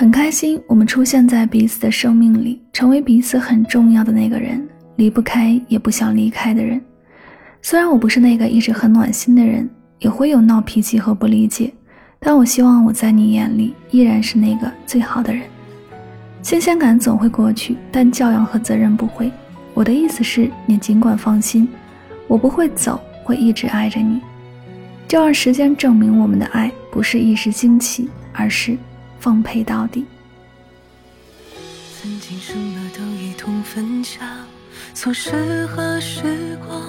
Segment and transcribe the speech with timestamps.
[0.00, 4.66] 很开心，我们出现在彼此的生命里，成为彼此很重要的那个人，
[4.96, 6.80] 离不开也不想离开的人。
[7.60, 9.68] 虽然我不是那个一直很暖心的人，
[9.98, 11.70] 也会有闹脾气和不理解，
[12.18, 15.42] 但我希望我在你眼里依然是那个最好的人。
[16.40, 19.30] 新鲜感总会过去，但教养和责任不会。
[19.74, 21.68] 我的意思是，你尽管放心，
[22.26, 24.18] 我不会走，会一直爱着你。
[25.06, 28.78] 就让时间证明，我们的爱不是一时兴起，而是
[29.20, 30.06] 奉陪到底。
[32.00, 34.26] 曾经什么都一同分享，
[34.94, 36.80] 错失和时光，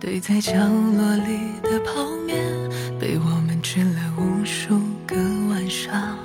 [0.00, 2.42] 堆在角落里的泡面，
[2.98, 5.14] 被我们吃了无数个
[5.50, 6.16] 晚上。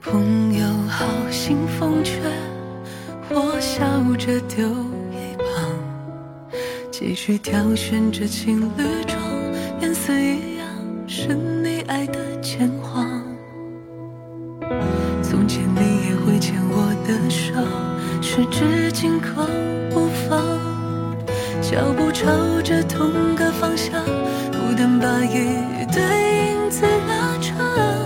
[0.00, 2.22] 朋友好心奉劝，
[3.30, 3.84] 我笑
[4.16, 4.68] 着丢
[5.10, 6.54] 一旁。
[6.92, 9.18] 继续挑选着情侣装，
[9.80, 10.68] 颜色一样
[11.08, 12.33] 是你爱的
[15.34, 17.54] 从前你也会牵我的手，
[18.22, 19.44] 十指紧扣
[19.90, 20.40] 不放，
[21.60, 24.00] 脚步朝着同个方向，
[24.52, 26.00] 不等把一对
[26.52, 28.03] 影子拉长。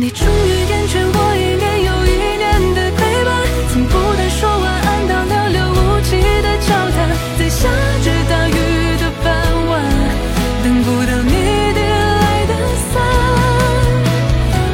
[0.00, 3.34] 你终于厌倦我一年又一年的陪伴，
[3.72, 7.66] 从不断说晚安到寥寥无几的交谈，在下
[7.98, 9.26] 着大雨的傍
[9.66, 9.82] 晚，
[10.62, 11.34] 等不到你
[11.74, 13.02] 递来的伞。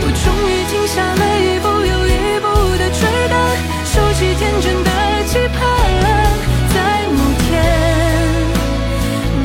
[0.05, 3.01] 我终于停下了一步又一步的追
[3.33, 3.33] 赶。
[3.89, 4.91] 收起天真的
[5.25, 5.57] 期盼，
[6.69, 6.77] 在
[7.17, 7.49] 某天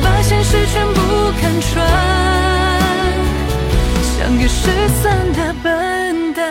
[0.04, 1.00] 把现实全部
[1.40, 1.72] 看穿，
[4.32, 4.70] 一个失
[5.02, 6.42] 散的笨蛋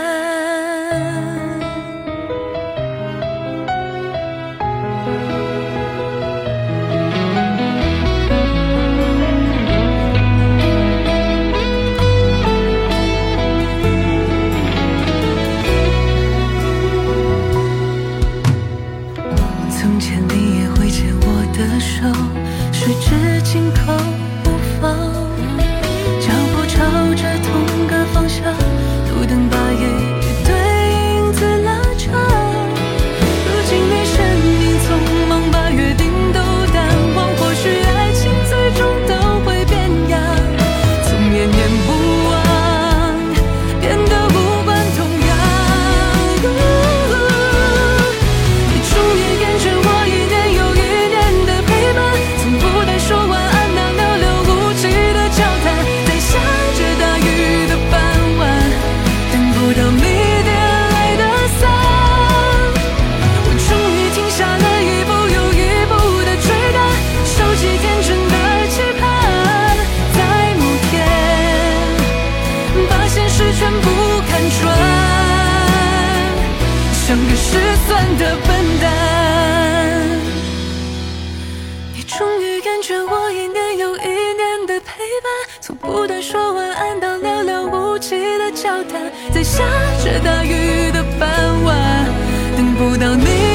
[19.71, 22.03] 从前你也会牵我的手
[22.73, 23.93] 十指紧扣
[24.43, 24.51] 不
[24.81, 25.18] 放。
[77.09, 78.87] 像个失算的笨蛋，
[81.91, 89.63] 你终于厌倦我一年又一年的陪伴，从不断说晚安到寥寥无几的交谈，在下
[90.03, 92.05] 着大雨的傍晚，
[92.55, 93.48] 等不到你。